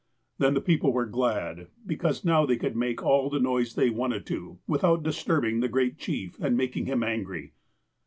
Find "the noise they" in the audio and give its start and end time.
3.29-3.91